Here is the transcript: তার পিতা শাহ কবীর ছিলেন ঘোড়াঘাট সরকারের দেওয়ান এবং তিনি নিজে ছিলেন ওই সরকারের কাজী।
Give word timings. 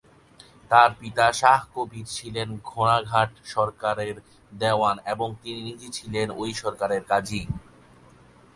তার 0.71 0.89
পিতা 0.99 1.27
শাহ 1.39 1.59
কবীর 1.73 2.07
ছিলেন 2.15 2.49
ঘোড়াঘাট 2.69 3.31
সরকারের 3.45 4.15
দেওয়ান 4.51 4.95
এবং 5.05 5.27
তিনি 5.41 5.59
নিজে 5.69 5.87
ছিলেন 5.97 6.27
ওই 6.41 6.51
সরকারের 6.61 7.01
কাজী। 7.11 7.41